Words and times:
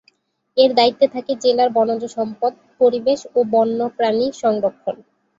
এঁর 0.57 0.71
দায়িত্বে 0.73 1.07
থাকে 1.07 1.31
জেলার 1.43 1.69
বনজ 1.73 2.01
সম্পদ, 2.15 2.51
পরিবেশ 2.81 3.19
ও 3.31 3.49
বন্যপ্রাণী 3.53 4.27
সংরক্ষণ। 4.41 4.95